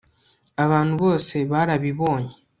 abantu 0.63 0.93
bose 1.03 1.35
barabibonye 1.51 2.33